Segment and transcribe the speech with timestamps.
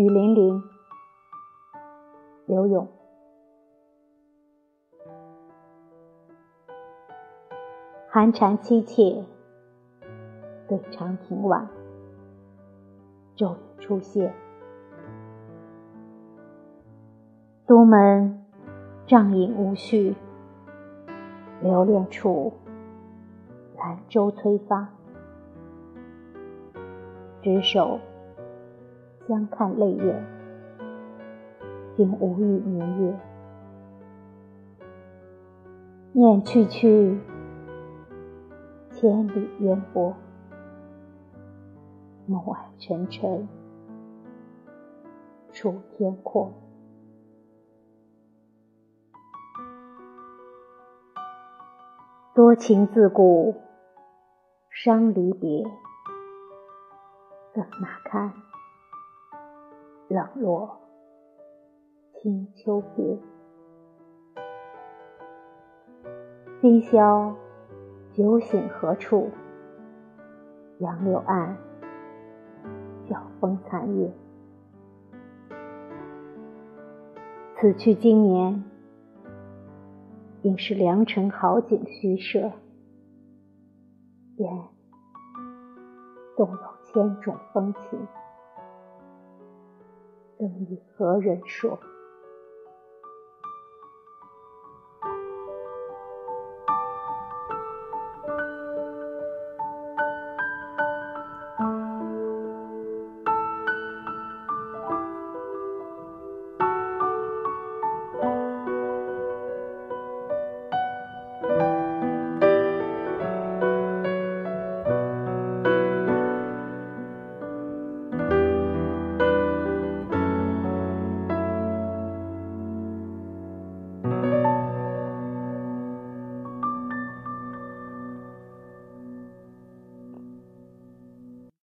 [0.00, 0.62] 雨霖铃，
[2.46, 2.88] 刘勇。
[8.08, 9.22] 寒蝉凄切，
[10.66, 11.68] 对长亭晚，
[13.36, 14.32] 骤雨初歇。
[17.66, 18.42] 都门
[19.06, 20.16] 帐饮无绪，
[21.60, 22.54] 留恋处，
[23.76, 24.88] 兰舟催发。
[27.42, 28.00] 执手。
[29.30, 30.26] 相看泪眼，
[31.94, 33.16] 竟无语明月。
[36.10, 37.16] 念去去，
[38.90, 40.16] 千里烟波，
[42.26, 43.46] 暮霭沉沉，
[45.52, 46.52] 楚天阔。
[52.34, 53.54] 多情自古
[54.70, 55.62] 伤离别，
[57.54, 58.32] 更那堪？
[60.10, 60.80] 冷落
[62.14, 63.16] 清秋别，
[66.60, 67.36] 今宵
[68.12, 69.30] 酒醒何处？
[70.80, 71.56] 杨柳岸，
[73.08, 74.12] 晓风残月。
[77.54, 78.64] 此去经年，
[80.42, 82.50] 应是良辰好景虚设，
[84.36, 84.50] 便
[86.36, 88.08] 动有千种风情。
[90.40, 91.78] 等与何人说？